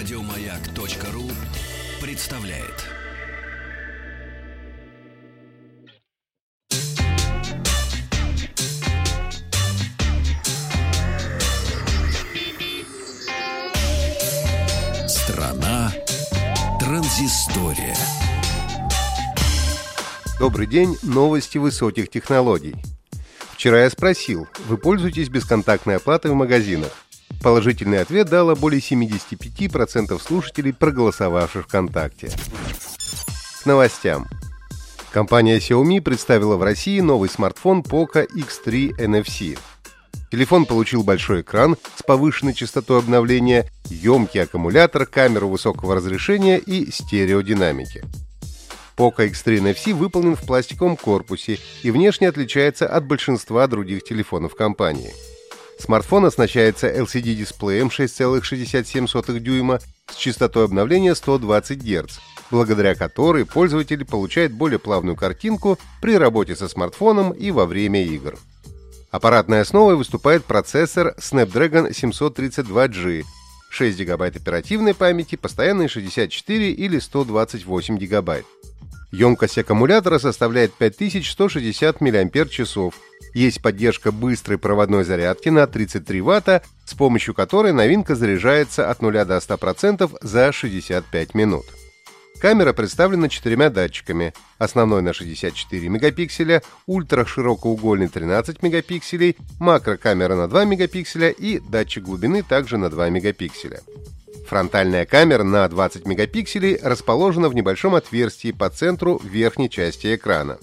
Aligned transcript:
Радиомаяк.ру 0.00 1.30
представляет. 2.00 2.86
Страна 15.06 15.92
транзистория. 16.80 17.94
Добрый 20.38 20.66
день, 20.66 20.96
новости 21.02 21.58
высоких 21.58 22.08
технологий. 22.08 22.74
Вчера 23.52 23.82
я 23.82 23.90
спросил, 23.90 24.48
вы 24.66 24.78
пользуетесь 24.78 25.28
бесконтактной 25.28 25.96
оплатой 25.96 26.30
в 26.30 26.34
магазинах? 26.34 26.90
Положительный 27.42 28.00
ответ 28.00 28.28
дало 28.28 28.54
более 28.54 28.80
75% 28.80 30.20
слушателей, 30.20 30.72
проголосовавших 30.72 31.64
ВКонтакте. 31.66 32.30
К 33.62 33.66
новостям. 33.66 34.26
Компания 35.12 35.58
Xiaomi 35.58 36.00
представила 36.00 36.56
в 36.56 36.62
России 36.62 37.00
новый 37.00 37.28
смартфон 37.28 37.80
Poco 37.80 38.26
X3 38.26 38.96
NFC. 38.98 39.58
Телефон 40.30 40.64
получил 40.66 41.02
большой 41.02 41.40
экран 41.40 41.76
с 41.96 42.04
повышенной 42.04 42.54
частотой 42.54 42.98
обновления, 42.98 43.68
емкий 43.86 44.42
аккумулятор, 44.42 45.06
камеру 45.06 45.48
высокого 45.48 45.96
разрешения 45.96 46.58
и 46.58 46.92
стереодинамики. 46.92 48.04
Poco 48.96 49.28
X3 49.28 49.58
NFC 49.58 49.94
выполнен 49.94 50.36
в 50.36 50.42
пластиковом 50.42 50.96
корпусе 50.96 51.58
и 51.82 51.90
внешне 51.90 52.28
отличается 52.28 52.86
от 52.86 53.04
большинства 53.06 53.66
других 53.66 54.04
телефонов 54.04 54.54
компании. 54.54 55.12
Смартфон 55.80 56.26
оснащается 56.26 56.88
LCD-дисплеем 56.88 57.88
6,67 57.88 59.38
дюйма 59.40 59.80
с 60.10 60.16
частотой 60.16 60.66
обновления 60.66 61.14
120 61.14 61.82
Гц, 61.82 62.18
благодаря 62.50 62.94
которой 62.94 63.46
пользователь 63.46 64.04
получает 64.04 64.52
более 64.52 64.78
плавную 64.78 65.16
картинку 65.16 65.78
при 66.02 66.16
работе 66.16 66.54
со 66.54 66.68
смартфоном 66.68 67.32
и 67.32 67.50
во 67.50 67.66
время 67.66 68.04
игр. 68.04 68.38
Аппаратной 69.10 69.62
основой 69.62 69.96
выступает 69.96 70.44
процессор 70.44 71.14
Snapdragon 71.18 71.90
732G, 71.90 73.24
6 73.70 74.04
ГБ 74.04 74.26
оперативной 74.26 74.94
памяти, 74.94 75.36
постоянной 75.36 75.88
64 75.88 76.72
или 76.72 76.98
128 76.98 77.98
ГБ. 77.98 78.44
Емкость 79.12 79.58
аккумулятора 79.58 80.18
составляет 80.18 80.74
5160 80.74 82.00
мАч. 82.00 82.52
Есть 83.34 83.62
поддержка 83.62 84.12
быстрой 84.12 84.58
проводной 84.58 85.04
зарядки 85.04 85.48
на 85.48 85.66
33 85.66 86.20
Вт, 86.20 86.62
с 86.84 86.94
помощью 86.94 87.34
которой 87.34 87.72
новинка 87.72 88.14
заряжается 88.14 88.90
от 88.90 89.02
0 89.02 89.24
до 89.24 89.36
100% 89.36 90.18
за 90.20 90.52
65 90.52 91.34
минут. 91.34 91.64
Камера 92.40 92.72
представлена 92.72 93.28
четырьмя 93.28 93.68
датчиками. 93.68 94.32
Основной 94.56 95.02
на 95.02 95.12
64 95.12 95.88
мегапикселя, 95.88 96.62
ультраширокоугольный 96.86 98.08
13 98.08 98.62
мегапикселей, 98.62 99.36
макрокамера 99.58 100.34
на 100.34 100.48
2 100.48 100.64
мегапикселя 100.64 101.28
и 101.28 101.58
датчик 101.58 102.04
глубины 102.04 102.42
также 102.42 102.78
на 102.78 102.88
2 102.88 103.10
мегапикселя. 103.10 103.82
Фронтальная 104.48 105.04
камера 105.04 105.44
на 105.44 105.68
20 105.68 106.06
мегапикселей 106.06 106.78
расположена 106.82 107.50
в 107.50 107.54
небольшом 107.54 107.94
отверстии 107.94 108.52
по 108.52 108.70
центру 108.70 109.20
верхней 109.22 109.68
части 109.68 110.14
экрана. 110.16 110.58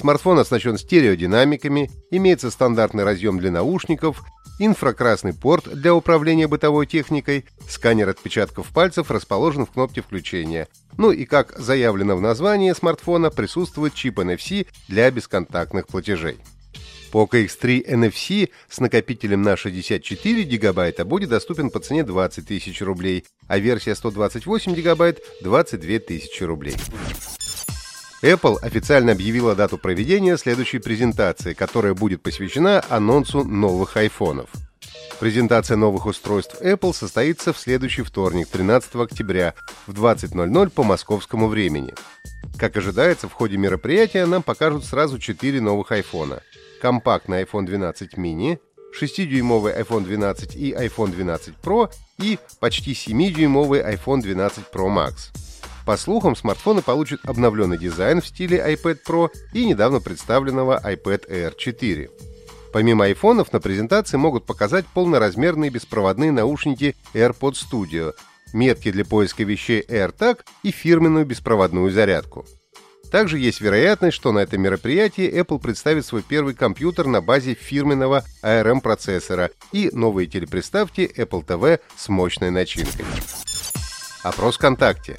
Смартфон 0.00 0.38
оснащен 0.38 0.78
стереодинамиками, 0.78 1.90
имеется 2.10 2.50
стандартный 2.50 3.04
разъем 3.04 3.38
для 3.38 3.50
наушников, 3.50 4.22
инфракрасный 4.58 5.34
порт 5.34 5.68
для 5.74 5.94
управления 5.94 6.48
бытовой 6.48 6.86
техникой, 6.86 7.44
сканер 7.68 8.08
отпечатков 8.08 8.68
пальцев 8.68 9.10
расположен 9.10 9.66
в 9.66 9.72
кнопке 9.72 10.00
включения. 10.00 10.68
Ну 10.96 11.10
и 11.10 11.26
как 11.26 11.54
заявлено 11.58 12.16
в 12.16 12.22
названии 12.22 12.72
смартфона, 12.72 13.28
присутствует 13.28 13.92
чип 13.92 14.20
NFC 14.20 14.66
для 14.88 15.10
бесконтактных 15.10 15.86
платежей. 15.86 16.38
Poco 17.12 17.32
X3 17.32 17.86
NFC 17.86 18.48
с 18.70 18.80
накопителем 18.80 19.42
на 19.42 19.54
64 19.54 20.44
гигабайта 20.44 21.04
будет 21.04 21.28
доступен 21.28 21.68
по 21.68 21.78
цене 21.78 22.04
20 22.04 22.46
тысяч 22.46 22.80
рублей, 22.80 23.26
а 23.48 23.58
версия 23.58 23.94
128 23.94 24.74
гигабайт– 24.74 25.20
22 25.42 25.98
тысячи 25.98 26.42
рублей. 26.42 26.76
Apple 28.22 28.58
официально 28.60 29.12
объявила 29.12 29.54
дату 29.54 29.78
проведения 29.78 30.36
следующей 30.36 30.78
презентации, 30.78 31.54
которая 31.54 31.94
будет 31.94 32.22
посвящена 32.22 32.84
анонсу 32.90 33.44
новых 33.44 33.96
айфонов. 33.96 34.50
Презентация 35.18 35.76
новых 35.76 36.06
устройств 36.06 36.60
Apple 36.60 36.94
состоится 36.94 37.52
в 37.52 37.58
следующий 37.58 38.02
вторник, 38.02 38.48
13 38.48 38.94
октября, 38.96 39.54
в 39.86 39.92
20.00 39.92 40.70
по 40.70 40.82
московскому 40.82 41.48
времени. 41.48 41.94
Как 42.58 42.76
ожидается, 42.76 43.28
в 43.28 43.32
ходе 43.32 43.56
мероприятия 43.56 44.26
нам 44.26 44.42
покажут 44.42 44.84
сразу 44.84 45.18
4 45.18 45.60
новых 45.60 45.90
айфона– 45.92 46.42
компактный 46.80 47.42
iPhone 47.42 47.64
12 47.64 48.14
mini, 48.14 48.58
6-дюймовый 48.98 49.78
iPhone 49.80 50.04
12 50.04 50.56
и 50.56 50.72
iPhone 50.72 51.10
12 51.10 51.54
Pro 51.62 51.90
и 52.18 52.38
почти 52.58 52.92
7-дюймовый 52.92 53.82
iPhone 53.82 54.20
12 54.20 54.64
Pro 54.72 54.88
Max. 54.88 55.30
По 55.90 55.96
слухам, 55.96 56.36
смартфоны 56.36 56.82
получат 56.82 57.18
обновленный 57.24 57.76
дизайн 57.76 58.20
в 58.20 58.26
стиле 58.28 58.58
iPad 58.58 59.00
Pro 59.04 59.28
и 59.52 59.64
недавно 59.64 59.98
представленного 59.98 60.80
iPad 60.84 61.28
Air 61.28 61.56
4. 61.58 62.08
Помимо 62.72 63.06
айфонов, 63.06 63.52
на 63.52 63.58
презентации 63.58 64.16
могут 64.16 64.46
показать 64.46 64.86
полноразмерные 64.86 65.68
беспроводные 65.68 66.30
наушники 66.30 66.94
AirPods 67.12 67.56
Studio, 67.68 68.14
метки 68.52 68.92
для 68.92 69.04
поиска 69.04 69.42
вещей 69.42 69.84
AirTag 69.88 70.42
и 70.62 70.70
фирменную 70.70 71.26
беспроводную 71.26 71.90
зарядку. 71.90 72.46
Также 73.10 73.40
есть 73.40 73.60
вероятность, 73.60 74.14
что 74.14 74.30
на 74.30 74.38
этом 74.38 74.62
мероприятии 74.62 75.28
Apple 75.28 75.58
представит 75.58 76.06
свой 76.06 76.22
первый 76.22 76.54
компьютер 76.54 77.08
на 77.08 77.20
базе 77.20 77.54
фирменного 77.54 78.22
ARM-процессора 78.44 79.50
и 79.72 79.90
новые 79.92 80.28
телеприставки 80.28 81.10
Apple 81.16 81.44
TV 81.44 81.80
с 81.96 82.08
мощной 82.08 82.50
начинкой. 82.50 83.04
Опрос 84.22 84.54
ВКонтакте. 84.54 85.16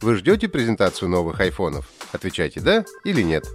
Вы 0.00 0.16
ждете 0.16 0.48
презентацию 0.48 1.08
новых 1.08 1.40
айфонов? 1.40 1.88
Отвечайте 2.12 2.60
«да» 2.60 2.84
или 3.04 3.22
«нет». 3.22 3.46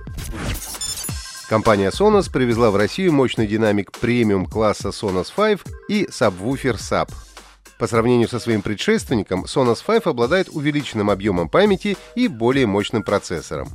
Компания 1.50 1.90
Sonos 1.90 2.32
привезла 2.32 2.72
в 2.72 2.76
Россию 2.76 3.14
мощный 3.14 3.46
динамик 3.46 3.92
премиум 3.92 4.46
класса 4.46 4.90
Sonos 4.90 5.32
5 5.36 5.60
и 5.90 6.08
сабвуфер 6.10 6.76
SAP 6.76 7.12
по 7.82 7.88
сравнению 7.88 8.30
со 8.30 8.40
своим 8.40 8.62
предшественником, 8.62 9.46
Sonos 9.46 9.84
5 9.84 10.06
обладает 10.06 10.50
увеличенным 10.50 11.10
объемом 11.10 11.50
памяти 11.50 11.98
и 12.14 12.28
более 12.28 12.68
мощным 12.68 13.02
процессором. 13.02 13.70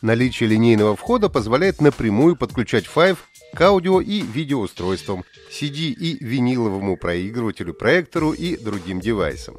Наличие 0.00 0.48
линейного 0.48 0.96
входа 0.96 1.28
позволяет 1.28 1.80
напрямую 1.80 2.34
подключать 2.34 2.88
5 2.92 3.16
к 3.54 3.60
аудио 3.60 4.00
и 4.00 4.22
видеоустройствам, 4.22 5.22
CD 5.52 5.92
и 5.92 6.16
виниловому 6.18 6.96
проигрывателю, 6.96 7.74
проектору 7.74 8.32
и 8.32 8.56
другим 8.56 8.98
девайсам. 8.98 9.54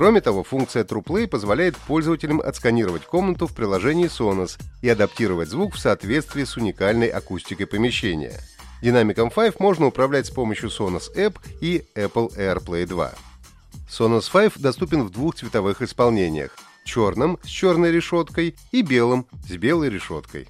Кроме 0.00 0.22
того, 0.22 0.44
функция 0.44 0.82
TruePlay 0.82 1.28
позволяет 1.28 1.76
пользователям 1.76 2.40
отсканировать 2.40 3.04
комнату 3.04 3.46
в 3.46 3.54
приложении 3.54 4.06
Sonos 4.06 4.58
и 4.80 4.88
адаптировать 4.88 5.50
звук 5.50 5.74
в 5.74 5.78
соответствии 5.78 6.44
с 6.44 6.56
уникальной 6.56 7.08
акустикой 7.08 7.66
помещения– 7.66 8.40
Динамиком 8.82 9.28
5 9.30 9.60
можно 9.60 9.88
управлять 9.88 10.24
с 10.24 10.30
помощью 10.30 10.70
Sonos 10.70 11.14
App 11.14 11.36
и 11.60 11.84
Apple 11.94 12.34
AirPlay 12.34 12.86
2. 12.86 13.12
Sonos 13.90 14.32
5 14.32 14.58
доступен 14.62 15.02
в 15.02 15.10
двух 15.10 15.34
цветовых 15.34 15.82
исполнениях– 15.82 16.56
черном 16.86 17.38
с 17.42 17.48
черной 17.48 17.92
решеткой 17.92 18.56
и 18.72 18.80
белым 18.80 19.26
с 19.46 19.50
белой 19.50 19.90
решеткой. 19.90 20.48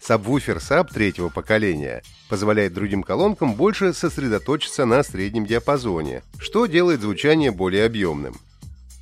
Сабвуфер 0.00 0.56
Sub 0.56 0.92
третьего 0.92 1.28
поколения 1.28 2.02
позволяет 2.28 2.74
другим 2.74 3.04
колонкам 3.04 3.54
больше 3.54 3.92
сосредоточиться 3.92 4.84
на 4.84 5.04
среднем 5.04 5.46
диапазоне, 5.46 6.24
что 6.40 6.66
делает 6.66 7.02
звучание 7.02 7.52
более 7.52 7.86
объемным– 7.86 8.34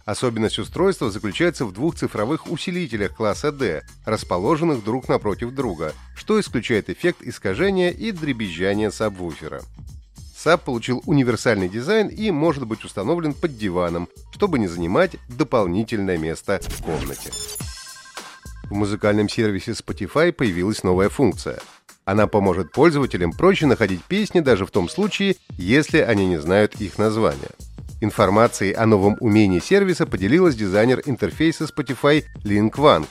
Особенность 0.08 0.58
устройства 0.58 1.10
заключается 1.10 1.66
в 1.66 1.74
двух 1.74 1.94
цифровых 1.94 2.50
усилителях 2.50 3.14
класса 3.14 3.52
D, 3.52 3.82
расположенных 4.06 4.82
друг 4.82 5.06
напротив 5.06 5.50
друга, 5.50 5.92
что 6.16 6.40
исключает 6.40 6.88
эффект 6.88 7.18
искажения 7.20 7.90
и 7.90 8.10
дребезжания 8.10 8.90
сабвуфера. 8.90 9.60
Sub 10.34 10.64
получил 10.64 11.02
универсальный 11.04 11.68
дизайн 11.68 12.08
и 12.08 12.30
может 12.30 12.66
быть 12.66 12.86
установлен 12.86 13.34
под 13.34 13.58
диваном, 13.58 14.08
чтобы 14.32 14.58
не 14.58 14.66
занимать 14.66 15.16
дополнительное 15.28 16.16
место 16.16 16.58
в 16.62 16.82
комнате. 16.82 17.30
В 18.64 18.72
музыкальном 18.72 19.28
сервисе 19.28 19.72
Spotify 19.72 20.32
появилась 20.32 20.84
новая 20.84 21.10
функция. 21.10 21.58
Она 22.06 22.26
поможет 22.26 22.72
пользователям 22.72 23.32
проще 23.32 23.66
находить 23.66 24.02
песни 24.04 24.40
даже 24.40 24.64
в 24.64 24.70
том 24.70 24.88
случае, 24.88 25.36
если 25.58 25.98
они 25.98 26.24
не 26.24 26.40
знают 26.40 26.80
их 26.80 26.96
названия. 26.96 27.50
Информацией 28.00 28.74
о 28.74 28.86
новом 28.86 29.16
умении 29.20 29.58
сервиса 29.58 30.06
поделилась 30.06 30.54
дизайнер 30.54 31.02
интерфейса 31.04 31.64
Spotify 31.64 32.24
Link 32.44 32.72
Wang. 32.72 33.06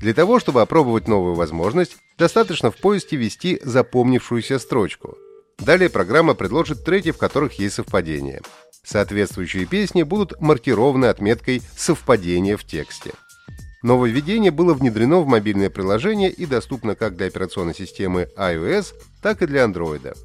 Для 0.00 0.14
того, 0.14 0.38
чтобы 0.38 0.62
опробовать 0.62 1.08
новую 1.08 1.34
возможность, 1.34 1.96
достаточно 2.16 2.70
в 2.70 2.76
поиске 2.76 3.16
ввести 3.16 3.60
запомнившуюся 3.64 4.60
строчку. 4.60 5.16
Далее 5.58 5.90
программа 5.90 6.34
предложит 6.34 6.84
треки, 6.84 7.10
в 7.10 7.18
которых 7.18 7.58
есть 7.58 7.74
совпадение. 7.74 8.40
Соответствующие 8.84 9.66
песни 9.66 10.04
будут 10.04 10.40
маркированы 10.40 11.06
отметкой 11.06 11.60
«Совпадение 11.76 12.56
в 12.56 12.64
тексте». 12.64 13.12
Нововведение 13.82 14.50
было 14.50 14.74
внедрено 14.74 15.20
в 15.20 15.26
мобильное 15.26 15.70
приложение 15.70 16.30
и 16.30 16.46
доступно 16.46 16.94
как 16.94 17.16
для 17.16 17.26
операционной 17.26 17.74
системы 17.74 18.28
iOS, 18.36 18.94
так 19.22 19.42
и 19.42 19.46
для 19.46 19.64
Android. 19.64 20.16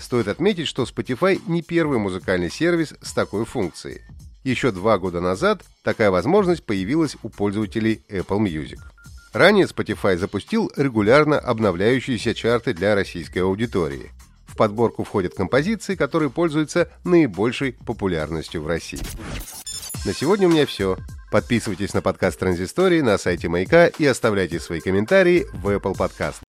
Стоит 0.00 0.28
отметить, 0.28 0.66
что 0.66 0.84
Spotify 0.84 1.40
не 1.46 1.62
первый 1.62 1.98
музыкальный 1.98 2.50
сервис 2.50 2.94
с 3.02 3.12
такой 3.12 3.44
функцией. 3.44 4.00
Еще 4.42 4.72
два 4.72 4.98
года 4.98 5.20
назад 5.20 5.62
такая 5.84 6.10
возможность 6.10 6.64
появилась 6.64 7.16
у 7.22 7.28
пользователей 7.28 8.02
Apple 8.08 8.40
Music. 8.40 8.78
Ранее 9.32 9.66
Spotify 9.66 10.16
запустил 10.16 10.72
регулярно 10.76 11.38
обновляющиеся 11.38 12.34
чарты 12.34 12.72
для 12.72 12.94
российской 12.94 13.40
аудитории. 13.40 14.10
В 14.46 14.56
подборку 14.56 15.04
входят 15.04 15.34
композиции, 15.34 15.94
которые 15.94 16.30
пользуются 16.30 16.90
наибольшей 17.04 17.74
популярностью 17.86 18.62
в 18.62 18.66
России. 18.66 19.00
На 20.06 20.14
сегодня 20.14 20.48
у 20.48 20.50
меня 20.50 20.66
все. 20.66 20.96
Подписывайтесь 21.30 21.94
на 21.94 22.00
подкаст 22.02 22.40
Транзистории 22.40 23.02
на 23.02 23.18
сайте 23.18 23.48
Маяка 23.48 23.86
и 23.86 24.06
оставляйте 24.06 24.58
свои 24.58 24.80
комментарии 24.80 25.46
в 25.52 25.68
Apple 25.68 25.94
Podcast. 25.94 26.49